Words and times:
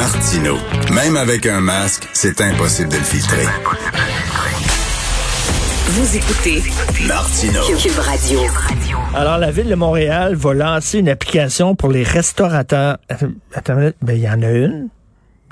Martino. 0.00 0.56
Même 0.94 1.14
avec 1.18 1.44
un 1.44 1.60
masque, 1.60 2.08
c'est 2.14 2.40
impossible 2.40 2.88
de 2.88 2.96
le 2.96 3.02
filtrer. 3.02 3.44
Vous 5.88 6.16
écoutez 6.16 6.62
Martino. 7.06 7.60
Cube 7.78 7.98
Radio. 7.98 8.40
Alors, 9.14 9.36
la 9.36 9.50
Ville 9.50 9.68
de 9.68 9.74
Montréal 9.74 10.36
va 10.36 10.54
lancer 10.54 11.00
une 11.00 11.10
application 11.10 11.74
pour 11.74 11.90
les 11.90 12.02
restaurateurs. 12.02 12.96
Attends, 13.10 13.28
attends 13.52 13.90
ben, 14.00 14.16
il 14.16 14.22
y 14.22 14.28
en 14.30 14.40
a 14.40 14.50
une. 14.50 14.88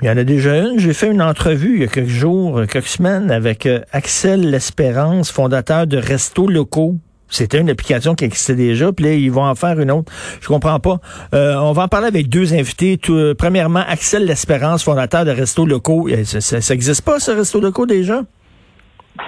Il 0.01 0.07
y 0.07 0.09
en 0.09 0.17
a 0.17 0.23
déjà 0.23 0.57
une. 0.57 0.79
J'ai 0.79 0.93
fait 0.93 1.11
une 1.11 1.21
entrevue 1.21 1.75
il 1.75 1.81
y 1.81 1.83
a 1.83 1.87
quelques 1.87 2.09
jours, 2.09 2.59
quelques 2.67 2.87
semaines, 2.87 3.29
avec 3.29 3.67
euh, 3.67 3.81
Axel 3.91 4.49
L'Espérance, 4.49 5.29
fondateur 5.29 5.85
de 5.85 5.97
Restos 5.97 6.47
Locaux. 6.47 6.95
C'était 7.29 7.59
une 7.59 7.69
application 7.69 8.15
qui 8.15 8.25
existait 8.25 8.55
déjà, 8.55 8.91
puis 8.91 9.05
là, 9.05 9.13
ils 9.13 9.31
vont 9.31 9.45
en 9.45 9.55
faire 9.55 9.79
une 9.79 9.91
autre. 9.91 10.11
Je 10.41 10.47
comprends 10.47 10.79
pas. 10.79 10.97
Euh, 11.33 11.55
on 11.57 11.71
va 11.71 11.83
en 11.83 11.87
parler 11.87 12.07
avec 12.07 12.27
deux 12.27 12.53
invités. 12.53 12.97
Tout, 12.97 13.13
euh, 13.13 13.35
premièrement, 13.37 13.83
Axel 13.87 14.25
L'Espérance, 14.25 14.83
fondateur 14.83 15.25
de 15.25 15.31
Restos 15.31 15.65
Locaux. 15.65 16.07
Euh, 16.09 16.23
Ça, 16.23 16.41
ça, 16.41 16.61
ça 16.61 16.73
existe 16.73 17.05
pas, 17.05 17.19
ce 17.19 17.31
Restos 17.31 17.61
Locaux, 17.61 17.85
déjà? 17.85 18.21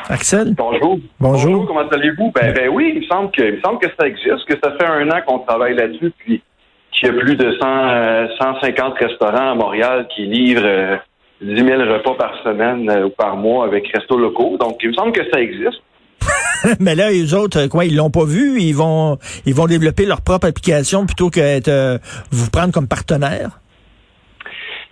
Axel? 0.10 0.54
Bonjour. 0.56 1.00
Bonjour. 1.20 1.68
comment 1.68 1.88
allez-vous? 1.88 2.32
Ben, 2.34 2.54
ben 2.54 2.70
oui, 2.70 2.94
il 2.96 3.02
me 3.02 3.06
semble 3.08 3.32
que 3.32 3.42
il 3.42 3.56
me 3.58 3.62
semble 3.62 3.80
que 3.80 3.88
ça 4.00 4.08
existe, 4.08 4.46
que 4.48 4.58
ça 4.64 4.74
fait 4.80 4.86
un 4.86 5.10
an 5.10 5.20
qu'on 5.26 5.40
travaille 5.40 5.76
là-dessus, 5.76 6.12
puis 6.18 6.42
qu'il 6.92 7.08
y 7.08 7.12
a 7.12 7.20
plus 7.20 7.36
de 7.36 7.52
100, 7.60 7.66
euh, 7.68 8.28
150 8.40 8.94
restaurants 8.98 9.52
à 9.52 9.56
Montréal 9.56 10.08
qui 10.16 10.26
livrent 10.26 10.62
euh, 10.66 10.96
10 11.42 11.56
000 11.56 11.82
repas 11.82 12.14
par 12.16 12.42
semaine 12.44 12.90
ou 13.06 13.10
par 13.10 13.36
mois 13.36 13.66
avec 13.66 13.88
restos 13.94 14.18
locaux. 14.18 14.58
Donc, 14.60 14.78
il 14.84 14.90
me 14.90 14.94
semble 14.94 15.12
que 15.12 15.30
ça 15.32 15.42
existe. 15.42 15.82
Mais 16.80 16.96
là, 16.96 17.10
les 17.10 17.34
autres, 17.34 17.60
euh, 17.60 17.68
quoi, 17.68 17.86
ils 17.86 17.96
l'ont 17.96 18.10
pas 18.10 18.26
vu? 18.26 18.60
Ils 18.60 18.76
vont, 18.76 19.18
ils 19.46 19.54
vont 19.54 19.66
développer 19.66 20.06
leur 20.06 20.22
propre 20.22 20.48
application 20.48 21.06
plutôt 21.06 21.30
que 21.30 21.40
euh, 21.40 21.98
vous 22.32 22.50
prendre 22.50 22.74
comme 22.74 22.88
partenaire? 22.88 23.60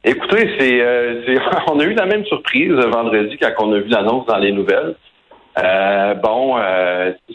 Écoutez, 0.03 0.49
c'est, 0.57 0.81
euh, 0.81 1.37
on 1.71 1.79
a 1.79 1.83
eu 1.83 1.93
la 1.93 2.05
même 2.05 2.25
surprise 2.25 2.71
vendredi 2.71 3.37
quand 3.37 3.51
on 3.59 3.73
a 3.73 3.79
vu 3.79 3.89
l'annonce 3.89 4.25
dans 4.25 4.37
les 4.37 4.51
nouvelles. 4.51 4.95
Bon, 6.23 6.55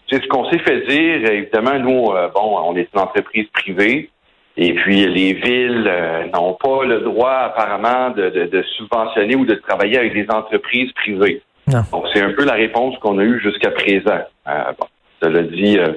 c'est 0.09 0.23
ce 0.23 0.29
qu'on 0.29 0.49
s'est 0.51 0.59
fait 0.61 0.87
dire. 0.87 1.31
Évidemment, 1.31 1.79
nous, 1.79 2.05
bon, 2.35 2.59
on 2.65 2.75
est 2.75 2.89
une 2.95 3.01
entreprise 3.01 3.47
privée. 3.53 4.09
Et 4.57 4.73
puis, 4.73 5.07
les 5.07 5.35
villes 5.35 5.91
n'ont 6.33 6.55
pas 6.55 6.87
le 6.87 7.01
droit, 7.01 7.53
apparemment, 7.53 8.15
de 8.17 8.65
subventionner 8.79 9.37
ou 9.37 9.45
de 9.45 9.57
travailler 9.57 9.99
avec 9.99 10.15
des 10.15 10.27
entreprises 10.31 10.91
privées. 10.93 11.43
Non. 11.75 11.83
Donc, 11.91 12.05
c'est 12.13 12.23
un 12.23 12.31
peu 12.31 12.45
la 12.45 12.53
réponse 12.53 12.97
qu'on 13.01 13.19
a 13.19 13.25
eue 13.25 13.41
jusqu'à 13.41 13.73
présent. 13.73 14.21
Euh, 14.47 14.73
bon, 14.79 14.87
cela 15.21 15.43
dit, 15.43 15.77
euh, 15.77 15.93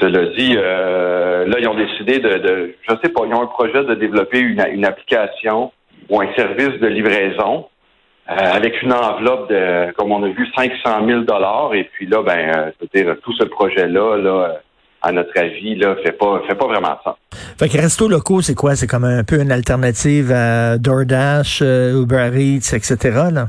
cela 0.00 0.26
dit, 0.36 0.54
euh, 0.56 1.46
là, 1.46 1.56
ils 1.60 1.68
ont 1.68 1.76
décidé 1.76 2.18
de, 2.18 2.38
de, 2.38 2.74
je 2.88 2.94
sais 3.02 3.10
pas, 3.10 3.22
ils 3.24 3.34
ont 3.34 3.42
un 3.42 3.46
projet 3.46 3.84
de 3.84 3.94
développer 3.94 4.40
une, 4.40 4.64
une 4.72 4.84
application 4.84 5.72
ou 6.10 6.20
un 6.20 6.26
service 6.34 6.80
de 6.80 6.86
livraison 6.88 7.66
avec 8.26 8.82
une 8.82 8.92
enveloppe 8.92 9.48
de, 9.48 9.92
comme 9.92 10.10
on 10.10 10.24
a 10.24 10.28
vu, 10.28 10.48
500 10.56 11.06
000 11.06 11.20
dollars. 11.20 11.72
Et 11.74 11.84
puis 11.92 12.06
là, 12.08 12.22
ben, 12.24 12.36
euh, 12.36 12.70
je 12.80 12.84
veux 12.84 13.04
dire, 13.04 13.16
tout 13.22 13.32
ce 13.38 13.44
projet-là, 13.44 14.16
là, 14.16 14.60
à 15.02 15.12
notre 15.12 15.38
avis, 15.38 15.76
là, 15.76 15.94
fait 16.04 16.10
pas, 16.10 16.42
fait 16.48 16.56
pas 16.56 16.66
vraiment 16.66 16.98
sens. 17.04 17.14
Fait 17.56 17.68
que 17.68 17.78
Resto 17.78 18.08
Locaux, 18.08 18.40
c'est 18.40 18.56
quoi? 18.56 18.74
C'est 18.74 18.88
comme 18.88 19.04
un 19.04 19.22
peu 19.22 19.40
une 19.40 19.52
alternative 19.52 20.32
à 20.32 20.78
DoorDash, 20.78 21.60
Uber 21.60 22.30
Eats, 22.34 22.74
etc., 22.74 22.96
là? 23.32 23.46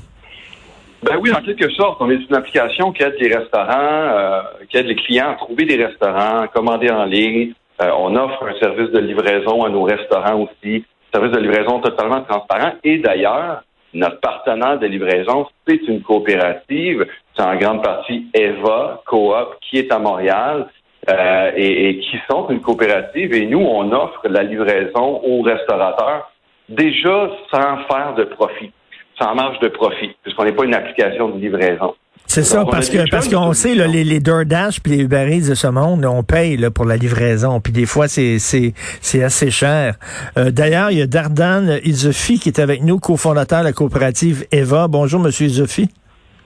Ben 1.04 1.18
oui, 1.22 1.32
en 1.32 1.42
quelque 1.42 1.70
sorte, 1.72 1.98
on 2.02 2.10
est 2.10 2.16
une 2.16 2.36
application 2.36 2.92
qui 2.92 3.04
aide 3.04 3.16
les 3.20 3.36
restaurants, 3.36 3.70
euh, 3.72 4.42
qui 4.70 4.78
aide 4.78 4.88
les 4.88 4.96
clients 4.96 5.32
à 5.32 5.36
trouver 5.36 5.66
des 5.66 5.84
restaurants, 5.84 6.42
à 6.42 6.48
commander 6.48 6.90
en 6.90 7.06
ligne. 7.06 7.54
Euh, 7.82 7.92
on 7.98 8.16
offre 8.16 8.44
un 8.44 8.60
service 8.60 8.90
de 8.92 9.00
livraison 9.00 9.64
à 9.64 9.70
nos 9.70 9.84
restaurants 9.84 10.42
aussi, 10.42 10.84
service 11.14 11.32
de 11.32 11.40
livraison 11.40 11.80
totalement 11.80 12.22
transparent. 12.22 12.74
Et 12.84 12.98
d'ailleurs, 12.98 13.64
notre 13.94 14.20
partenaire 14.20 14.80
de 14.80 14.88
livraison, 14.88 15.48
c'est 15.68 15.88
une 15.88 16.02
coopérative, 16.02 17.06
c'est 17.36 17.44
en 17.44 17.56
grande 17.56 17.84
partie 17.84 18.28
Eva 18.34 19.02
Coop, 19.06 19.58
qui 19.62 19.78
est 19.78 19.92
à 19.92 20.00
Montréal. 20.00 20.68
euh, 21.10 21.52
et, 21.56 21.90
et 21.90 22.00
qui 22.00 22.18
sont 22.30 22.50
une 22.50 22.62
coopérative 22.62 23.34
et 23.34 23.46
nous, 23.46 23.60
on 23.62 23.92
offre 23.92 24.22
la 24.28 24.44
livraison 24.44 25.22
aux 25.24 25.42
restaurateurs 25.42 26.32
déjà 26.70 27.30
sans 27.50 27.78
faire 27.90 28.14
de 28.18 28.26
profit, 28.26 28.72
sans 29.20 29.36
marge 29.36 29.60
de 29.60 29.68
profit, 29.68 30.16
puisqu'on 30.24 30.46
n'est 30.46 30.54
pas 30.54 30.66
une 30.66 30.74
application 30.74 31.30
de 31.30 31.40
livraison. 31.40 31.96
C'est 32.30 32.44
ça, 32.44 32.66
parce 32.66 32.90
que 32.90 33.10
parce 33.10 33.30
qu'on 33.30 33.54
sait, 33.54 33.74
là, 33.74 33.88
les, 33.88 34.04
les 34.04 34.20
DoorDash 34.20 34.82
puis 34.82 34.92
les 34.92 35.04
Uber 35.04 35.28
Eats 35.32 35.50
de 35.50 35.56
ce 35.56 35.68
monde, 35.68 36.06
on 36.06 36.24
paye 36.24 36.58
là, 36.58 36.70
pour 36.70 36.84
la 36.86 36.98
livraison. 36.98 37.62
Puis 37.62 37.72
des 37.72 37.86
fois, 37.86 38.10
c'est 38.10 38.38
c'est 38.38 38.74
c'est 39.02 39.24
assez 39.24 39.50
cher. 39.50 39.96
Euh, 40.38 40.52
D'ailleurs, 40.52 40.92
il 40.92 40.98
y 40.98 41.02
a 41.02 41.08
Dardan 41.08 41.80
Isofi 41.84 42.38
qui 42.38 42.50
est 42.50 42.60
avec 42.60 42.84
nous, 42.84 43.00
cofondateur 43.00 43.60
de 43.60 43.66
la 43.66 43.72
coopérative 43.72 44.46
Eva. 44.52 44.88
Bonjour, 44.90 45.22
Monsieur 45.22 45.46
Isofi. 45.48 45.90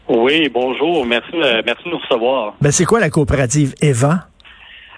Oui, 0.07 0.49
bonjour. 0.53 1.03
Merci, 1.05 1.33
euh, 1.33 1.63
merci 1.65 1.83
de 1.85 1.89
nous 1.89 1.97
recevoir. 1.97 2.53
Ben, 2.61 2.71
c'est 2.71 2.85
quoi 2.85 2.99
la 2.99 3.09
coopérative 3.09 3.73
Eva? 3.81 4.27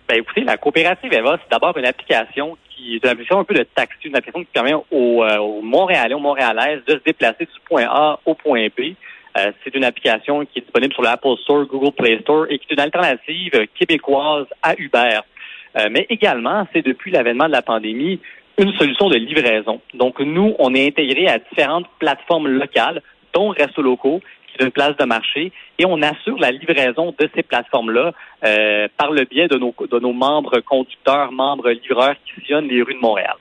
Ben, 0.10 0.18
écoutez, 0.18 0.44
la 0.44 0.58
coopérative 0.58 1.14
Eva, 1.14 1.38
c'est 1.42 1.50
d'abord 1.50 1.78
une 1.78 1.86
application 1.86 2.58
qui 2.84 2.96
est 2.96 3.04
une 3.04 3.10
application 3.10 3.40
un 3.40 3.44
peu 3.44 3.54
de 3.54 3.64
taxi, 3.64 4.08
une 4.08 4.16
application 4.16 4.42
qui 4.42 4.52
permet 4.52 4.74
aux, 4.74 5.24
euh, 5.24 5.62
Montréalais, 5.62 6.14
aux 6.14 6.20
Montréalaises 6.20 6.82
de 6.86 6.94
se 6.94 7.04
déplacer 7.06 7.46
du 7.46 7.60
point 7.66 7.86
A 7.90 8.20
au 8.26 8.34
point 8.36 8.68
B. 8.68 8.94
Euh, 9.38 9.52
c'est 9.64 9.74
une 9.74 9.84
application 9.84 10.46
qui 10.46 10.60
est 10.60 10.62
disponible 10.62 10.94
sur 10.94 11.02
l'Apple 11.02 11.36
Store, 11.42 11.66
Google 11.66 11.92
Play 11.94 12.20
Store 12.22 12.46
et 12.50 12.60
qui 12.60 12.68
est 12.70 12.74
une 12.74 12.80
alternative 12.80 13.68
québécoise 13.74 14.46
à 14.62 14.76
Uber. 14.78 15.20
Euh, 15.78 15.88
mais 15.90 16.06
également, 16.10 16.68
c'est 16.72 16.86
depuis 16.86 17.12
l'avènement 17.12 17.48
de 17.48 17.52
la 17.52 17.64
pandémie 17.64 18.20
une 18.60 18.72
solution 18.74 19.10
de 19.10 19.18
livraison. 19.18 19.82
Donc, 19.96 20.20
nous, 20.20 20.56
on 20.60 20.76
est 20.76 20.88
intégré 20.88 21.28
à 21.28 21.40
différentes 21.40 21.88
plateformes 21.98 22.48
locales, 22.48 23.02
dont 23.34 23.50
Resto 23.50 23.82
Locaux, 23.82 24.22
qui 24.54 24.62
est 24.62 24.66
une 24.66 24.72
place 24.72 24.96
de 24.98 25.06
marché, 25.06 25.52
et 25.80 25.86
on 25.86 26.02
assure 26.02 26.38
la 26.40 26.52
livraison 26.52 27.14
de 27.18 27.30
ces 27.36 27.44
plateformes-là 27.44 28.12
euh, 28.46 28.88
par 28.98 29.12
le 29.12 29.26
biais 29.26 29.48
de 29.48 29.58
nos, 29.58 29.74
de 29.80 30.00
nos 30.00 30.14
membres 30.14 30.60
conducteurs, 30.62 31.32
membres 31.32 31.72
livreurs 31.72 32.16
qui 32.26 32.46
sillonnent 32.46 32.68
les 32.68 32.82
rues 32.82 32.96
de 32.96 33.00
Montréal. 33.00 33.36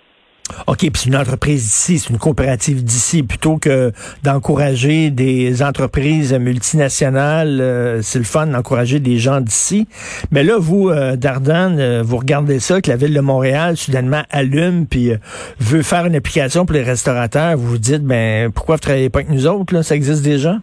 OK, 0.66 0.78
puis 0.78 0.90
c'est 0.94 1.08
une 1.08 1.16
entreprise 1.16 1.62
d'ici, 1.62 1.98
c'est 1.98 2.10
une 2.10 2.18
coopérative 2.18 2.84
d'ici, 2.84 3.22
plutôt 3.22 3.58
que 3.58 3.92
d'encourager 4.22 5.10
des 5.10 5.62
entreprises 5.62 6.34
multinationales. 6.34 7.60
euh, 7.60 8.02
c'est 8.02 8.18
le 8.18 8.24
fun 8.24 8.48
d'encourager 8.48 8.98
des 8.98 9.18
gens 9.18 9.40
d'ici. 9.40 9.86
Mais 10.30 10.42
là, 10.42 10.56
vous, 10.58 10.90
euh, 10.90 11.16
Dardan, 11.16 11.78
euh, 11.78 12.02
vous 12.04 12.16
regardez 12.16 12.58
ça, 12.58 12.80
que 12.80 12.90
la 12.90 12.96
ville 12.96 13.14
de 13.14 13.20
Montréal, 13.20 13.76
soudainement, 13.76 14.22
allume, 14.30 14.86
puis 14.86 15.12
euh, 15.12 15.16
veut 15.58 15.82
faire 15.82 16.06
une 16.06 16.16
application 16.16 16.66
pour 16.66 16.74
les 16.74 16.82
restaurateurs. 16.82 17.56
Vous 17.56 17.68
vous 17.68 17.78
dites, 17.78 18.02
ben 18.02 18.50
pourquoi 18.52 18.76
vous 18.76 18.82
travaillez 18.82 19.10
pas 19.10 19.20
avec 19.20 19.30
nous 19.30 19.46
autres? 19.46 19.72
Là? 19.72 19.82
Ça 19.82 19.94
existe 19.94 20.22
déjà? 20.22 20.58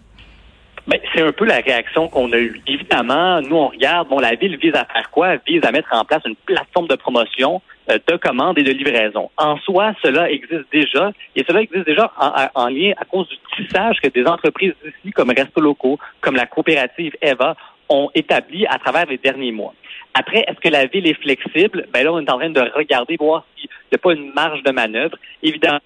Ben, 0.89 0.99
c'est 1.13 1.21
un 1.21 1.31
peu 1.31 1.45
la 1.45 1.57
réaction 1.59 2.07
qu'on 2.07 2.31
a 2.33 2.37
eue. 2.37 2.59
Évidemment, 2.65 3.41
nous, 3.41 3.55
on 3.55 3.67
regarde, 3.67 4.07
bon, 4.09 4.17
la 4.19 4.33
ville 4.33 4.57
vise 4.57 4.73
à 4.73 4.85
faire 4.85 5.11
quoi? 5.11 5.35
Vise 5.47 5.63
à 5.63 5.71
mettre 5.71 5.89
en 5.91 6.03
place 6.03 6.21
une 6.25 6.35
plateforme 6.35 6.87
de 6.87 6.95
promotion 6.95 7.61
euh, 7.91 7.99
de 8.07 8.15
commande 8.17 8.57
et 8.57 8.63
de 8.63 8.71
livraison. 8.71 9.29
En 9.37 9.57
soi, 9.59 9.93
cela 10.03 10.31
existe 10.31 10.65
déjà, 10.71 11.11
et 11.35 11.43
cela 11.47 11.61
existe 11.61 11.85
déjà 11.85 12.11
en, 12.17 12.27
en- 12.27 12.49
en 12.55 12.67
lien 12.69 12.93
à 12.97 13.05
cause 13.05 13.27
du 13.29 13.37
tissage 13.65 13.97
que 14.01 14.07
des 14.09 14.25
entreprises 14.25 14.73
ici, 14.83 15.11
comme 15.11 15.29
Resto 15.29 15.61
Locaux, 15.61 15.99
comme 16.21 16.35
la 16.35 16.47
coopérative 16.47 17.13
Eva, 17.21 17.55
ont 17.87 18.09
établi 18.15 18.65
à 18.65 18.79
travers 18.79 19.05
les 19.05 19.17
derniers 19.17 19.51
mois. 19.51 19.73
Après, 20.15 20.39
est-ce 20.47 20.59
que 20.59 20.69
la 20.69 20.87
ville 20.87 21.07
est 21.07 21.21
flexible? 21.21 21.87
Ben 21.93 22.03
là, 22.03 22.11
on 22.13 22.19
est 22.19 22.31
en 22.31 22.39
train 22.39 22.49
de 22.49 22.61
regarder, 22.75 23.15
voir 23.19 23.45
s'il 23.55 23.69
n'y 23.91 23.95
a 23.95 23.97
pas 23.99 24.13
une 24.13 24.31
marge 24.33 24.63
de 24.63 24.71
manœuvre. 24.71 25.17
Évidemment, 25.43 25.79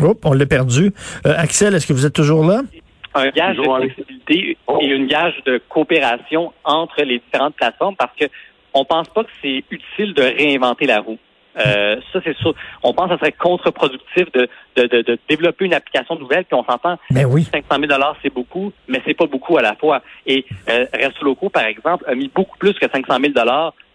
Oups, 0.00 0.20
on 0.24 0.32
l'a 0.32 0.46
perdu. 0.46 0.90
Euh, 1.26 1.34
Axel, 1.36 1.74
est-ce 1.74 1.86
que 1.86 1.92
vous 1.92 2.06
êtes 2.06 2.14
toujours 2.14 2.44
là? 2.44 2.62
Un 3.14 3.28
gage 3.30 3.56
de 3.56 3.62
flexibilité 3.62 4.56
Oh. 4.66 4.78
et 4.80 4.86
une 4.86 5.06
gage 5.06 5.34
de 5.44 5.60
coopération 5.68 6.52
entre 6.64 7.02
les 7.02 7.18
différentes 7.18 7.54
plateformes 7.54 7.96
parce 7.96 8.14
que 8.16 8.26
on 8.74 8.84
pense 8.84 9.08
pas 9.08 9.24
que 9.24 9.30
c'est 9.42 9.64
utile 9.70 10.14
de 10.14 10.22
réinventer 10.22 10.86
la 10.86 11.00
roue. 11.00 11.18
Euh, 11.58 11.96
ça, 12.12 12.20
c'est 12.24 12.36
sûr. 12.38 12.54
On 12.82 12.94
pense 12.94 13.08
que 13.08 13.14
ça 13.14 13.18
serait 13.18 13.32
contre-productif 13.32 14.32
de, 14.32 14.48
de, 14.76 14.86
de, 14.86 15.02
de 15.02 15.18
développer 15.28 15.66
une 15.66 15.74
application 15.74 16.16
nouvelle, 16.16 16.44
puis 16.44 16.54
on 16.54 16.64
s'entend, 16.64 16.98
Ben 17.10 17.26
oui. 17.26 17.44
500 17.44 17.66
000 17.86 18.02
c'est 18.22 18.32
beaucoup, 18.32 18.72
mais 18.88 19.02
c'est 19.04 19.14
pas 19.14 19.26
beaucoup 19.26 19.58
à 19.58 19.62
la 19.62 19.74
fois. 19.74 20.00
Et 20.26 20.46
euh, 20.70 20.86
Resto 20.94 21.24
Locaux, 21.24 21.50
par 21.50 21.64
exemple, 21.64 22.04
a 22.08 22.14
mis 22.14 22.30
beaucoup 22.34 22.56
plus 22.56 22.72
que 22.74 22.86
500 22.90 23.18
000 23.20 23.34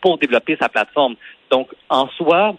pour 0.02 0.18
développer 0.20 0.56
sa 0.60 0.70
plateforme. 0.70 1.16
Donc, 1.50 1.70
en 1.90 2.08
soi, 2.10 2.56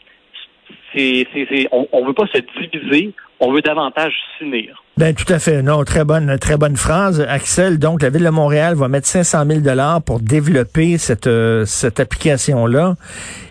c'est, 0.94 1.26
on, 1.72 2.06
veut 2.06 2.14
pas 2.14 2.26
se 2.26 2.38
diviser, 2.38 3.12
on 3.40 3.52
veut 3.52 3.60
davantage 3.60 4.14
s'unir. 4.38 4.82
Ben 4.96 5.14
tout 5.14 5.32
à 5.32 5.38
fait. 5.38 5.62
Non, 5.62 5.84
très 5.84 6.04
bonne, 6.04 6.38
très 6.40 6.56
bonne 6.56 6.76
phrase, 6.76 7.24
Axel. 7.28 7.78
Donc 7.78 8.02
la 8.02 8.10
ville 8.10 8.24
de 8.24 8.30
Montréal 8.30 8.74
va 8.74 8.88
mettre 8.88 9.06
500 9.06 9.44
000 9.46 9.60
dollars 9.60 10.02
pour 10.02 10.18
développer 10.18 10.98
cette 10.98 11.28
euh, 11.28 11.64
cette 11.64 12.00
application 12.00 12.66
là, 12.66 12.96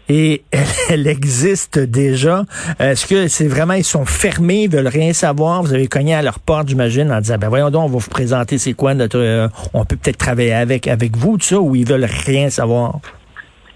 et 0.09 0.43
elle, 0.51 0.65
elle 0.89 1.07
existe 1.07 1.79
déjà. 1.79 2.43
Est-ce 2.79 3.05
que 3.05 3.29
c'est 3.29 3.47
vraiment 3.47 3.75
ils 3.75 3.85
sont 3.85 4.05
fermés, 4.05 4.63
ils 4.63 4.69
veulent 4.69 4.87
rien 4.87 5.13
savoir? 5.13 5.61
Vous 5.63 5.73
avez 5.73 5.87
cogné 5.87 6.15
à 6.15 6.21
leur 6.21 6.39
porte, 6.39 6.67
j'imagine, 6.67 7.11
en 7.11 7.21
disant 7.21 7.37
ben 7.37 7.47
voyons 7.47 7.69
donc, 7.69 7.83
on 7.83 7.87
va 7.87 7.97
vous 7.99 8.09
présenter 8.09 8.57
c'est 8.57 8.73
quoi 8.73 8.93
notre, 8.93 9.19
euh, 9.19 9.47
on 9.73 9.85
peut 9.85 9.95
peut-être 9.95 10.17
travailler 10.17 10.53
avec 10.53 10.87
avec 10.87 11.15
vous 11.15 11.37
tout 11.37 11.45
ça, 11.45 11.59
ou 11.61 11.75
ils 11.75 11.87
veulent 11.87 12.09
rien 12.25 12.49
savoir? 12.49 12.99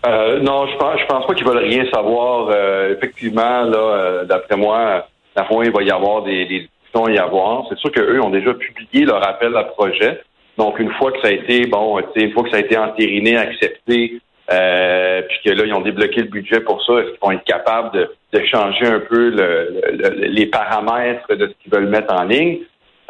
Euh, 0.05 0.39
non, 0.39 0.67
je 0.67 0.77
pense, 0.77 0.99
je 0.99 1.05
pense 1.05 1.27
pas 1.27 1.33
qu'ils 1.33 1.45
veulent 1.45 1.57
rien 1.57 1.85
savoir. 1.91 2.49
Euh, 2.49 2.95
effectivement, 2.95 3.63
là, 3.63 3.77
euh, 3.77 4.25
d'après 4.25 4.57
moi, 4.57 5.07
la 5.35 5.45
fois, 5.45 5.63
il 5.65 5.71
va 5.71 5.83
y 5.83 5.91
avoir 5.91 6.23
des, 6.23 6.45
des 6.45 6.59
discussions 6.61 7.05
à 7.05 7.11
y 7.11 7.17
avoir. 7.17 7.65
C'est 7.69 7.77
sûr 7.77 7.91
qu'eux 7.91 8.19
ont 8.21 8.29
déjà 8.29 8.53
publié 8.53 9.05
leur 9.05 9.27
appel 9.27 9.55
à 9.55 9.63
projet. 9.63 10.21
Donc, 10.57 10.79
une 10.79 10.91
fois 10.93 11.11
que 11.11 11.21
ça 11.21 11.27
a 11.27 11.31
été, 11.31 11.67
bon, 11.67 11.99
une 12.15 12.31
fois 12.33 12.43
que 12.43 12.49
ça 12.49 12.57
a 12.57 12.59
été 12.59 12.77
entériné, 12.77 13.37
accepté, 13.37 14.19
euh, 14.51 15.21
puis 15.21 15.37
que 15.45 15.51
là, 15.51 15.65
ils 15.65 15.73
ont 15.73 15.81
débloqué 15.81 16.21
le 16.21 16.27
budget 16.27 16.59
pour 16.59 16.83
ça, 16.83 16.93
est-ce 16.93 17.11
qu'ils 17.11 17.19
vont 17.21 17.31
être 17.31 17.43
capables 17.45 17.91
de, 17.91 18.09
de 18.33 18.45
changer 18.45 18.85
un 18.85 18.99
peu 18.99 19.29
le, 19.29 20.25
les 20.27 20.47
paramètres 20.47 21.33
de 21.33 21.47
ce 21.47 21.53
qu'ils 21.63 21.71
veulent 21.71 21.87
mettre 21.87 22.13
en 22.13 22.23
ligne? 22.23 22.59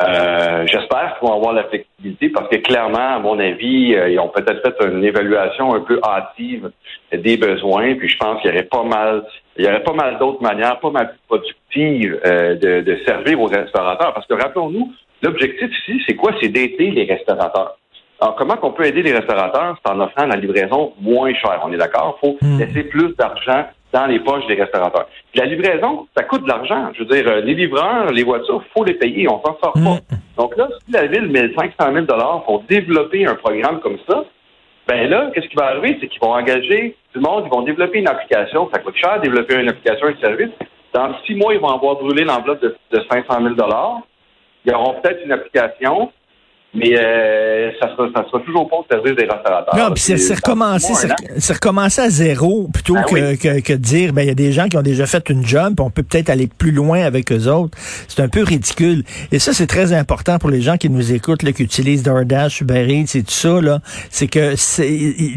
Euh, 0.07 0.65
J'espère 0.67 1.17
qu'ils 1.17 1.27
vont 1.27 1.35
avoir 1.35 1.53
la 1.53 1.63
flexibilité 1.65 2.29
parce 2.29 2.49
que 2.49 2.57
clairement, 2.57 3.15
à 3.15 3.19
mon 3.19 3.39
avis, 3.39 3.95
euh, 3.95 4.09
ils 4.09 4.19
ont 4.19 4.29
peut-être 4.29 4.61
fait 4.61 4.87
une 4.87 5.03
évaluation 5.03 5.73
un 5.73 5.81
peu 5.81 5.99
hâtive 6.03 6.71
des 7.11 7.37
besoins. 7.37 7.95
Puis 7.95 8.09
je 8.09 8.17
pense 8.17 8.41
qu'il 8.41 8.51
y 8.51 8.53
aurait 8.53 8.63
pas 8.63 8.83
mal, 8.83 9.23
il 9.57 9.65
y 9.65 9.67
aurait 9.67 9.83
pas 9.83 9.93
mal 9.93 10.17
d'autres 10.19 10.41
manières, 10.41 10.79
pas 10.79 10.91
mal 10.91 11.09
plus 11.09 11.19
productives 11.27 12.19
euh, 12.25 12.55
de, 12.55 12.81
de, 12.81 12.99
servir 13.05 13.39
aux 13.39 13.47
restaurateurs. 13.47 14.13
Parce 14.13 14.27
que 14.27 14.33
rappelons-nous, 14.33 14.91
l'objectif 15.21 15.69
ici, 15.79 16.01
c'est 16.07 16.15
quoi? 16.15 16.31
C'est 16.41 16.49
d'aider 16.49 16.91
les 16.91 17.05
restaurateurs. 17.05 17.77
Alors, 18.19 18.35
comment 18.35 18.55
qu'on 18.55 18.71
peut 18.71 18.85
aider 18.85 19.01
les 19.01 19.13
restaurateurs? 19.13 19.77
C'est 19.83 19.91
en 19.91 19.99
offrant 19.99 20.27
la 20.27 20.35
livraison 20.35 20.93
moins 21.01 21.33
chère. 21.33 21.61
On 21.65 21.73
est 21.73 21.77
d'accord? 21.77 22.19
Il 22.21 22.27
faut 22.27 22.37
hmm. 22.41 22.59
laisser 22.59 22.83
plus 22.83 23.15
d'argent 23.15 23.65
dans 23.93 24.05
les 24.05 24.19
poches 24.19 24.45
des 24.47 24.55
restaurateurs. 24.55 25.07
la 25.35 25.45
livraison, 25.45 26.07
ça 26.15 26.23
coûte 26.23 26.43
de 26.43 26.47
l'argent. 26.47 26.91
Je 26.93 26.99
veux 27.03 27.05
dire, 27.05 27.27
euh, 27.27 27.41
les 27.41 27.53
livreurs, 27.53 28.11
les 28.11 28.23
voitures, 28.23 28.63
faut 28.75 28.83
les 28.83 28.93
payer. 28.93 29.27
On 29.29 29.41
s'en 29.41 29.57
sort 29.61 29.73
pas. 29.73 29.79
Hmm. 29.79 29.99
Donc 30.37 30.55
là, 30.57 30.67
si 30.85 30.91
la 30.91 31.07
ville 31.07 31.27
met 31.27 31.53
500 31.53 31.93
000 31.93 32.05
pour 32.45 32.63
développer 32.63 33.25
un 33.25 33.35
programme 33.35 33.79
comme 33.81 33.97
ça, 34.09 34.23
ben 34.87 35.09
là, 35.09 35.29
qu'est-ce 35.33 35.47
qui 35.47 35.55
va 35.55 35.67
arriver? 35.67 35.97
C'est 35.99 36.07
qu'ils 36.07 36.21
vont 36.21 36.33
engager 36.33 36.95
tout 37.13 37.19
le 37.19 37.29
monde, 37.29 37.43
ils 37.45 37.51
vont 37.51 37.61
développer 37.61 37.99
une 37.99 38.07
application. 38.07 38.69
Ça 38.73 38.79
coûte 38.79 38.95
cher 38.95 39.19
développer 39.21 39.55
une 39.55 39.69
application, 39.69 40.07
un 40.07 40.15
service. 40.21 40.49
Dans 40.93 41.13
six 41.25 41.35
mois, 41.35 41.53
ils 41.53 41.59
vont 41.59 41.69
avoir 41.69 41.95
brûlé 41.95 42.23
l'enveloppe 42.23 42.61
de, 42.61 42.75
de 42.91 43.01
500 43.09 43.25
000 43.41 43.55
Ils 44.65 44.73
auront 44.73 44.99
peut-être 45.01 45.23
une 45.23 45.31
application 45.31 46.11
mais 46.73 46.97
euh, 46.97 47.71
ça 47.81 47.89
sera, 47.89 48.07
ça 48.15 48.25
sera 48.29 48.39
toujours 48.45 48.69
pas 48.69 48.77
au 48.77 48.85
service 48.89 49.15
des 49.15 49.25
restaurateurs. 49.25 49.75
Non, 49.75 49.93
puis 49.93 50.01
c'est 50.01 50.33
recommencer, 50.33 50.93
c'est 51.37 51.53
recommencer 51.53 52.01
à 52.01 52.09
zéro 52.09 52.69
plutôt 52.73 52.93
ben 52.93 53.03
que, 53.03 53.35
que, 53.35 53.59
que, 53.59 53.73
de 53.73 53.77
dire, 53.77 54.13
ben 54.13 54.21
il 54.21 54.27
y 54.27 54.31
a 54.31 54.35
des 54.35 54.53
gens 54.53 54.69
qui 54.69 54.77
ont 54.77 54.81
déjà 54.81 55.05
fait 55.05 55.29
une 55.29 55.45
job, 55.45 55.79
on 55.81 55.89
peut 55.89 56.03
peut-être 56.03 56.29
aller 56.29 56.47
plus 56.47 56.71
loin 56.71 57.01
avec 57.01 57.31
eux 57.33 57.47
autres. 57.47 57.77
C'est 58.07 58.21
un 58.21 58.29
peu 58.29 58.43
ridicule. 58.43 59.03
Et 59.33 59.39
ça, 59.39 59.51
c'est 59.51 59.67
très 59.67 59.91
important 59.91 60.37
pour 60.37 60.49
les 60.49 60.61
gens 60.61 60.77
qui 60.77 60.89
nous 60.89 61.11
écoutent, 61.11 61.43
là, 61.43 61.51
qui 61.51 61.63
utilisent 61.63 62.03
DoorDash, 62.03 62.61
Uber 62.61 62.87
Eats 62.87 63.17
et 63.17 63.23
tout 63.23 63.31
ça. 63.31 63.59
Là, 63.59 63.79
c'est 64.09 64.27
que 64.27 64.55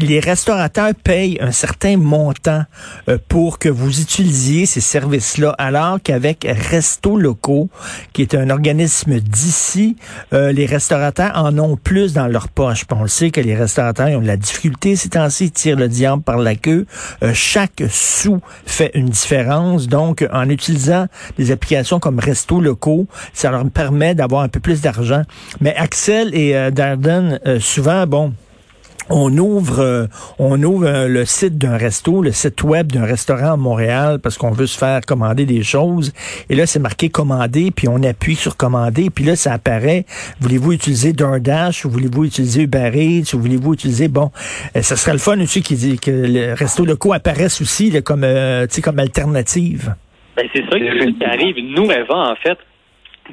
les 0.05 0.19
restaurateurs 0.21 0.91
payent 1.03 1.37
un 1.41 1.51
certain 1.51 1.97
montant 1.97 2.63
euh, 3.09 3.17
pour 3.27 3.59
que 3.59 3.67
vous 3.67 3.99
utilisiez 3.99 4.65
ces 4.65 4.81
services-là, 4.81 5.53
alors 5.57 5.97
qu'avec 6.01 6.47
Resto 6.47 7.17
Locaux, 7.17 7.69
qui 8.13 8.21
est 8.21 8.35
un 8.35 8.49
organisme 8.49 9.19
d'ici, 9.19 9.97
euh, 10.33 10.53
les 10.53 10.65
restaurateurs 10.65 11.24
en 11.35 11.57
ont 11.59 11.77
plus 11.77 12.13
dans 12.13 12.27
leur 12.27 12.47
poche. 12.47 12.85
on 12.91 13.03
le 13.03 13.07
sait 13.07 13.31
que 13.31 13.41
les 13.41 13.55
restaurateurs 13.55 14.09
ont 14.09 14.21
de 14.21 14.27
la 14.27 14.37
difficulté 14.37 14.95
ces 14.95 15.09
temps-ci, 15.09 15.51
tirent 15.51 15.77
le 15.77 15.87
diable 15.87 16.21
par 16.21 16.37
la 16.37 16.55
queue. 16.55 16.85
Euh, 17.23 17.31
chaque 17.33 17.83
sou 17.89 18.41
fait 18.65 18.91
une 18.93 19.09
différence. 19.09 19.87
Donc, 19.87 20.25
en 20.31 20.49
utilisant 20.49 21.07
des 21.37 21.51
applications 21.51 21.99
comme 21.99 22.19
Resto 22.19 22.59
Locaux, 22.59 23.07
ça 23.33 23.51
leur 23.51 23.69
permet 23.69 24.15
d'avoir 24.15 24.41
un 24.41 24.49
peu 24.49 24.59
plus 24.59 24.81
d'argent. 24.81 25.23
Mais 25.61 25.75
Axel 25.75 26.33
et 26.33 26.55
euh, 26.55 26.71
Darden, 26.71 27.39
euh, 27.45 27.59
souvent, 27.59 28.05
bon, 28.07 28.33
on 29.09 29.37
ouvre, 29.37 29.79
euh, 29.79 30.05
on 30.39 30.61
ouvre 30.63 30.87
euh, 30.87 31.07
le 31.07 31.25
site 31.25 31.57
d'un 31.57 31.77
resto, 31.77 32.21
le 32.21 32.31
site 32.31 32.63
web 32.63 32.91
d'un 32.91 33.05
restaurant 33.05 33.53
à 33.53 33.57
Montréal 33.57 34.19
parce 34.21 34.37
qu'on 34.37 34.51
veut 34.51 34.65
se 34.65 34.77
faire 34.77 35.01
commander 35.01 35.45
des 35.45 35.63
choses. 35.63 36.13
Et 36.49 36.55
là, 36.55 36.65
c'est 36.65 36.79
marqué 36.79 37.09
commander, 37.09 37.71
puis 37.71 37.87
on 37.87 38.01
appuie 38.03 38.35
sur 38.35 38.57
commander, 38.57 39.09
puis 39.09 39.23
là, 39.23 39.35
ça 39.35 39.53
apparaît. 39.53 40.05
Voulez-vous 40.39 40.73
utiliser 40.73 41.13
DoorDash 41.13 41.85
ou 41.85 41.89
voulez-vous 41.89 42.25
utiliser 42.25 42.63
Uber 42.63 42.91
Eats 42.95 43.33
ou 43.35 43.39
voulez-vous 43.39 43.73
utiliser, 43.73 44.07
bon, 44.07 44.31
euh, 44.75 44.81
ça 44.81 44.95
serait 44.95 45.13
le 45.13 45.19
fun 45.19 45.39
aussi 45.39 45.61
qui 45.61 45.75
dit 45.75 45.99
que 45.99 46.11
le 46.11 46.53
resto 46.53 46.85
locaux 46.85 47.13
apparaisse 47.13 47.61
aussi 47.61 47.91
comme, 48.03 48.23
euh, 48.23 48.65
comme 48.83 48.99
alternative. 48.99 49.95
Ben, 50.35 50.47
c'est 50.53 50.63
ça 50.69 50.77
qui 50.77 51.23
arrive. 51.23 51.55
Nous, 51.59 51.91
Eva, 51.91 52.31
en 52.31 52.35
fait, 52.35 52.57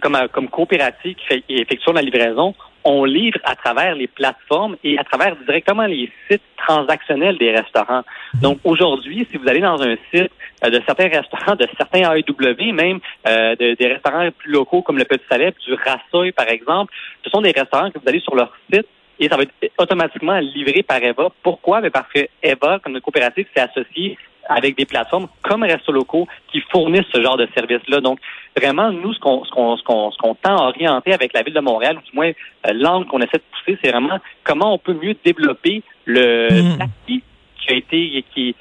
comme, 0.00 0.16
comme 0.32 0.48
coopérative 0.48 1.14
qui, 1.14 1.26
fait, 1.26 1.40
qui 1.42 1.56
effectue 1.56 1.92
la 1.92 2.02
livraison, 2.02 2.54
on 2.84 3.04
livre 3.04 3.38
à 3.44 3.54
travers 3.54 3.94
les 3.94 4.06
plateformes 4.06 4.76
et 4.84 4.98
à 4.98 5.04
travers 5.04 5.36
directement 5.36 5.86
les 5.86 6.10
sites 6.30 6.42
transactionnels 6.56 7.38
des 7.38 7.50
restaurants. 7.50 8.02
Donc 8.40 8.58
aujourd'hui, 8.64 9.26
si 9.30 9.36
vous 9.36 9.48
allez 9.48 9.60
dans 9.60 9.80
un 9.82 9.96
site 10.12 10.30
euh, 10.64 10.70
de 10.70 10.80
certains 10.86 11.08
restaurants, 11.08 11.56
de 11.56 11.66
certains 11.76 12.12
AEW, 12.14 12.72
même 12.72 13.00
euh, 13.26 13.56
des 13.56 13.86
restaurants 13.86 14.28
plus 14.36 14.50
locaux 14.52 14.82
comme 14.82 14.98
le 14.98 15.04
Petit 15.04 15.24
Salep, 15.28 15.56
du 15.66 15.74
Rassoy 15.74 16.32
par 16.32 16.48
exemple, 16.48 16.92
ce 17.24 17.30
sont 17.30 17.40
des 17.40 17.52
restaurants 17.52 17.90
que 17.90 17.98
vous 17.98 18.08
allez 18.08 18.20
sur 18.20 18.34
leur 18.34 18.52
site 18.72 18.86
et 19.18 19.28
ça 19.28 19.36
va 19.36 19.42
être 19.42 19.72
automatiquement 19.78 20.38
livré 20.38 20.82
par 20.82 21.02
Eva. 21.02 21.28
Pourquoi? 21.42 21.80
Mais 21.80 21.90
parce 21.90 22.10
que 22.12 22.26
Eva, 22.42 22.80
comme 22.82 22.94
une 22.94 23.00
coopérative, 23.00 23.46
s'est 23.54 23.62
associée 23.62 24.18
avec 24.48 24.76
des 24.76 24.84
plateformes 24.84 25.28
comme 25.42 25.62
Resto 25.62 25.92
Locaux 25.92 26.26
qui 26.50 26.60
fournissent 26.70 27.06
ce 27.12 27.22
genre 27.22 27.36
de 27.36 27.48
service-là. 27.54 28.00
Donc, 28.00 28.18
vraiment, 28.56 28.90
nous, 28.90 29.12
ce 29.14 29.20
qu'on 29.20 29.44
ce 29.44 29.50
qu'on 29.50 29.76
ce 29.76 29.82
qu'on 29.82 30.10
ce 30.10 30.18
qu'on 30.18 30.34
tend 30.34 30.56
à 30.56 30.68
orienter 30.68 31.12
avec 31.12 31.32
la 31.32 31.42
ville 31.42 31.54
de 31.54 31.60
Montréal, 31.60 31.98
ou 31.98 32.10
du 32.10 32.14
moins 32.14 32.30
euh, 32.30 32.72
l'angle 32.72 33.06
qu'on 33.06 33.20
essaie 33.20 33.38
de 33.38 33.42
pousser, 33.52 33.78
c'est 33.82 33.90
vraiment 33.90 34.18
comment 34.44 34.74
on 34.74 34.78
peut 34.78 34.94
mieux 34.94 35.16
développer 35.24 35.82
le 36.04 36.48
mmh. 36.50 36.78
qui 37.06 37.22
a 37.68 37.74
été 37.74 38.24
qui 38.34 38.56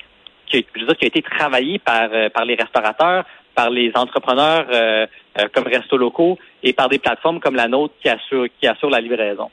qui, 0.51 0.65
je 0.75 0.85
veux 0.85 0.93
qui 0.93 1.05
a 1.05 1.07
été 1.07 1.21
travaillé 1.21 1.79
par 1.79 2.09
euh, 2.11 2.29
par 2.29 2.45
les 2.45 2.55
restaurateurs, 2.55 3.25
par 3.55 3.69
les 3.69 3.91
entrepreneurs 3.95 4.65
euh, 4.71 5.05
euh, 5.39 5.47
comme 5.53 5.65
Resto 5.65 5.97
Locaux 5.97 6.37
et 6.63 6.73
par 6.73 6.89
des 6.89 6.99
plateformes 6.99 7.39
comme 7.39 7.55
la 7.55 7.67
nôtre 7.67 7.93
qui 8.01 8.09
assurent 8.09 8.47
qui 8.59 8.67
assurent 8.67 8.89
la 8.89 9.01
livraison. 9.01 9.49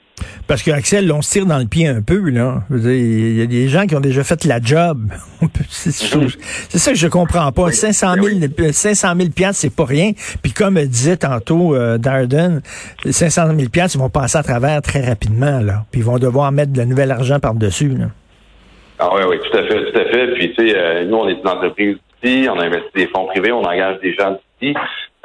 Parce 0.49 0.63
que 0.63 0.71
Axel, 0.71 1.13
on 1.13 1.21
se 1.21 1.31
tire 1.31 1.45
dans 1.45 1.59
le 1.59 1.67
pied 1.67 1.87
un 1.87 2.01
peu 2.01 2.31
là. 2.31 2.63
Il 2.71 3.39
y 3.39 3.43
a 3.43 3.47
des 3.47 3.69
gens 3.69 3.87
qui 3.87 3.95
ont 3.95 4.01
déjà 4.01 4.25
fait 4.25 4.47
la 4.47 4.61
job. 4.63 5.11
c'est 5.69 5.93
ça 5.93 6.91
que 6.91 6.97
je 6.97 7.07
comprends 7.07 7.53
pas. 7.53 7.71
500 7.71 8.15
000 8.15 8.73
500 8.73 9.09
000 9.15 9.51
c'est 9.53 9.77
pas 9.77 9.85
rien. 9.85 10.13
Puis 10.43 10.53
comme 10.53 10.83
disait 10.87 11.19
tantôt 11.19 11.77
euh, 11.77 11.99
Darden, 11.99 12.63
500 13.05 13.49
000 13.49 13.59
ils 13.59 13.99
vont 13.99 14.09
passer 14.09 14.39
à 14.39 14.43
travers 14.43 14.81
très 14.81 15.07
rapidement 15.07 15.61
là. 15.61 15.85
Puis 15.93 16.01
ils 16.01 16.05
vont 16.07 16.19
devoir 16.19 16.51
mettre 16.51 16.73
de 16.73 16.83
nouvel 16.83 17.11
argent 17.11 17.41
par 17.41 17.53
dessus 17.53 17.91
là. 17.91 18.07
Ah 18.99 19.11
oui, 19.15 19.23
oui, 19.29 19.37
tout 19.39 19.57
à 19.57 19.63
fait, 19.65 19.93
tout 19.93 19.99
à 19.99 20.05
fait. 20.07 20.33
Puis 20.33 20.55
tu 20.55 20.67
sais, 20.67 20.75
euh, 20.75 21.05
nous 21.05 21.17
on 21.19 21.29
est 21.29 21.39
une 21.41 21.49
entreprise 21.49 21.99
ici, 22.23 22.49
on 22.49 22.59
a 22.59 22.65
investi 22.65 22.91
des 22.95 23.09
fonds 23.09 23.27
privés, 23.27 23.53
on 23.53 23.63
engage 23.63 24.01
des 24.01 24.15
gens 24.15 24.39
ici. 24.63 24.75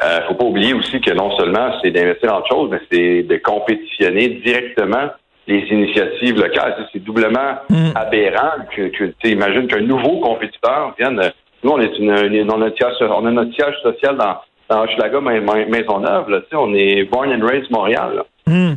Euh, 0.01 0.21
faut 0.27 0.33
pas 0.33 0.45
oublier 0.45 0.73
aussi 0.73 0.99
que 0.99 1.11
non 1.11 1.35
seulement 1.37 1.71
c'est 1.81 1.91
d'investir 1.91 2.29
dans 2.29 2.39
autre 2.39 2.49
chose, 2.49 2.69
mais 2.71 2.79
c'est 2.91 3.23
de 3.23 3.37
compétitionner 3.37 4.29
directement 4.43 5.09
les 5.47 5.59
initiatives 5.69 6.35
locales. 6.35 6.87
C'est 6.91 7.03
doublement 7.03 7.57
mm. 7.69 7.91
aberrant 7.95 8.65
que, 8.75 8.87
tu 8.87 9.29
imagines 9.29 9.67
qu'un 9.67 9.81
nouveau 9.81 10.19
compétiteur 10.19 10.95
vienne. 10.97 11.21
Nous, 11.63 11.71
on 11.71 11.79
est 11.79 11.97
une, 11.97 12.11
on 12.49 12.55
a 12.55 12.57
notre 12.57 12.77
siège, 12.77 13.09
on 13.09 13.25
a 13.25 13.31
notre 13.31 13.53
siège 13.53 13.75
social 13.83 14.17
dans, 14.17 14.37
dans 14.69 14.83
Hochelaga, 14.83 15.21
Maisonneuve. 15.21 16.29
Là, 16.29 16.41
on 16.53 16.73
est 16.73 17.03
born 17.03 17.31
and 17.31 17.45
raised 17.45 17.69
Montréal. 17.69 18.23
Mm. 18.47 18.73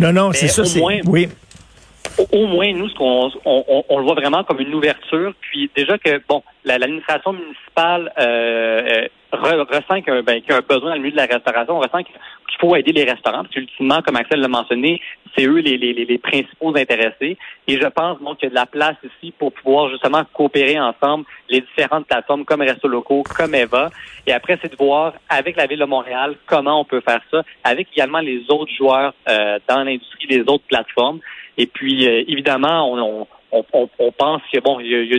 Non, 0.00 0.12
non, 0.12 0.32
c'est 0.32 0.48
ça. 0.48 0.64
C'est 0.64 0.80
oui 0.80 1.28
au 2.30 2.46
moins, 2.46 2.72
nous, 2.72 2.88
ce 2.88 2.94
qu'on 2.94 3.30
on, 3.44 3.84
on, 3.88 3.98
le 3.98 4.04
voit 4.04 4.14
vraiment 4.14 4.44
comme 4.44 4.60
une 4.60 4.74
ouverture. 4.74 5.32
Puis 5.40 5.70
déjà 5.74 5.98
que, 5.98 6.20
bon, 6.28 6.42
l'administration 6.64 7.32
municipale 7.32 8.12
euh, 8.18 9.06
euh 9.34 9.64
ressent 9.64 10.02
qu'il 10.02 10.14
y, 10.14 10.22
ben, 10.22 10.42
a 10.48 10.56
un 10.56 10.60
besoin 10.60 10.90
dans 10.90 10.94
le 10.94 11.00
milieu 11.00 11.12
de 11.12 11.16
la 11.16 11.26
restauration, 11.26 11.76
on 11.76 11.80
ressent 11.80 12.02
qu'il 12.02 12.14
faut 12.60 12.76
aider 12.76 12.92
les 12.92 13.04
restaurants, 13.04 13.42
parce 13.42 13.54
qu'ultimement, 13.54 14.02
comme 14.02 14.16
Axel 14.16 14.40
l'a 14.40 14.48
mentionné, 14.48 15.00
c'est 15.36 15.46
eux 15.46 15.58
les, 15.58 15.78
les, 15.78 15.92
les, 15.92 16.18
principaux 16.18 16.76
intéressés. 16.76 17.38
Et 17.66 17.80
je 17.80 17.86
pense 17.86 18.20
donc 18.20 18.38
qu'il 18.38 18.46
y 18.46 18.46
a 18.48 18.50
de 18.50 18.54
la 18.54 18.66
place 18.66 18.96
ici 19.02 19.32
pour 19.36 19.52
pouvoir 19.52 19.90
justement 19.90 20.22
coopérer 20.32 20.78
ensemble 20.78 21.24
les 21.48 21.60
différentes 21.62 22.06
plateformes 22.06 22.44
comme 22.44 22.60
Resto 22.60 22.88
Locaux, 22.88 23.22
comme 23.36 23.54
Eva. 23.54 23.90
Et 24.26 24.32
après, 24.32 24.58
c'est 24.60 24.70
de 24.70 24.76
voir 24.76 25.14
avec 25.28 25.56
la 25.56 25.66
Ville 25.66 25.78
de 25.78 25.84
Montréal 25.84 26.36
comment 26.46 26.80
on 26.80 26.84
peut 26.84 27.00
faire 27.00 27.22
ça, 27.30 27.42
avec 27.64 27.88
également 27.94 28.20
les 28.20 28.44
autres 28.50 28.72
joueurs 28.72 29.14
euh, 29.28 29.58
dans 29.68 29.82
l'industrie, 29.82 30.26
les 30.28 30.42
autres 30.42 30.64
plateformes. 30.68 31.20
Et 31.56 31.66
puis, 31.66 32.06
euh, 32.06 32.24
évidemment, 32.28 32.92
on, 32.92 33.22
on, 33.22 33.26
on, 33.52 34.12
pense 34.12 34.42
qu'il 34.50 34.60
bon, 34.60 34.80
il 34.80 34.88
y 34.88 35.14
a, 35.14 35.18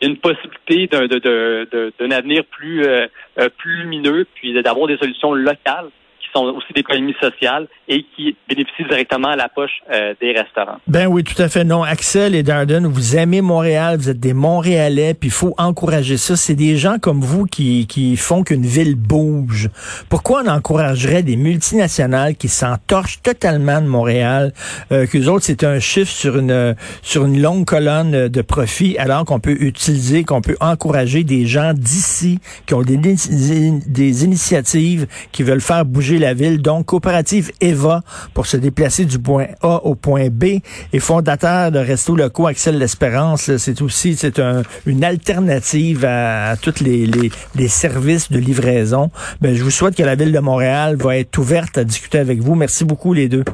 une, 0.00 0.16
possibilité 0.16 0.86
d'un, 0.86 2.10
avenir 2.10 2.44
plus, 2.46 2.84
euh, 2.84 3.06
euh, 3.38 3.48
plus 3.58 3.82
lumineux, 3.82 4.26
puis 4.34 4.60
d'avoir 4.62 4.86
des 4.86 4.96
solutions 4.96 5.34
locales 5.34 5.90
sont 6.34 6.44
aussi 6.46 6.72
d'économie 6.74 7.14
sociale 7.20 7.68
et 7.88 8.04
qui 8.14 8.36
bénéficient 8.48 8.84
directement 8.88 9.28
à 9.28 9.36
la 9.36 9.48
poche 9.48 9.82
euh, 9.92 10.14
des 10.20 10.32
restaurants. 10.32 10.78
Ben 10.86 11.06
oui, 11.06 11.22
tout 11.24 11.40
à 11.40 11.48
fait. 11.48 11.64
Non, 11.64 11.82
Axel 11.82 12.34
et 12.34 12.42
Darden, 12.42 12.86
vous 12.86 13.16
aimez 13.16 13.40
Montréal, 13.40 13.98
vous 13.98 14.10
êtes 14.10 14.20
des 14.20 14.34
Montréalais, 14.34 15.14
puis 15.14 15.28
il 15.28 15.32
faut 15.32 15.54
encourager 15.58 16.16
ça. 16.16 16.36
C'est 16.36 16.54
des 16.54 16.76
gens 16.76 16.98
comme 16.98 17.20
vous 17.20 17.44
qui, 17.44 17.86
qui 17.86 18.16
font 18.16 18.42
qu'une 18.42 18.66
ville 18.66 18.96
bouge. 18.96 19.68
Pourquoi 20.08 20.42
on 20.44 20.48
encouragerait 20.48 21.22
des 21.22 21.36
multinationales 21.36 22.36
qui 22.36 22.48
s'entorchent 22.48 23.22
totalement 23.22 23.80
de 23.80 23.86
Montréal, 23.86 24.52
euh, 24.92 25.06
qu'eux 25.06 25.26
autres, 25.28 25.44
c'est 25.44 25.64
un 25.64 25.78
chiffre 25.78 26.10
sur 26.10 26.38
une, 26.38 26.74
sur 27.02 27.26
une 27.26 27.40
longue 27.40 27.64
colonne 27.64 28.28
de 28.28 28.42
profit, 28.42 28.96
alors 28.98 29.24
qu'on 29.24 29.40
peut 29.40 29.56
utiliser, 29.60 30.24
qu'on 30.24 30.40
peut 30.40 30.56
encourager 30.60 31.24
des 31.24 31.46
gens 31.46 31.72
d'ici 31.74 32.38
qui 32.66 32.74
ont 32.74 32.82
des, 32.82 32.96
des 32.96 34.24
initiatives 34.24 35.06
qui 35.32 35.42
veulent 35.42 35.60
faire 35.60 35.84
bouger 35.84 36.18
la 36.18 36.23
ville. 36.32 36.62
Donc, 36.62 36.86
coopérative 36.86 37.50
Eva 37.60 38.02
pour 38.32 38.46
se 38.46 38.56
déplacer 38.56 39.04
du 39.04 39.18
point 39.18 39.48
A 39.60 39.84
au 39.84 39.94
point 39.94 40.28
B 40.30 40.44
et 40.92 40.98
fondateur 41.00 41.70
de 41.70 41.78
Resto 41.78 42.16
Locaux 42.16 42.46
Axel 42.46 42.78
L'Espérance. 42.78 43.56
C'est 43.56 43.82
aussi 43.82 44.16
c'est 44.16 44.38
un, 44.38 44.62
une 44.86 45.04
alternative 45.04 46.04
à, 46.04 46.50
à 46.50 46.56
tous 46.56 46.80
les, 46.80 47.06
les, 47.06 47.30
les, 47.54 47.68
services 47.68 48.30
de 48.30 48.38
livraison. 48.38 49.10
Ben, 49.40 49.54
je 49.54 49.62
vous 49.62 49.70
souhaite 49.70 49.96
que 49.96 50.02
la 50.02 50.14
ville 50.14 50.32
de 50.32 50.38
Montréal 50.38 50.96
va 50.96 51.18
être 51.18 51.36
ouverte 51.36 51.76
à 51.76 51.84
discuter 51.84 52.18
avec 52.18 52.40
vous. 52.40 52.54
Merci 52.54 52.84
beaucoup 52.84 53.12
les 53.12 53.28
deux. 53.28 53.44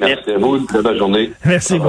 Merci 0.00 0.30
à 0.30 0.38
vous. 0.38 0.56
Une 0.56 0.66
très 0.66 0.82
bonne 0.82 0.98
journée. 0.98 1.32
Merci 1.44 1.74
beaucoup. 1.74 1.86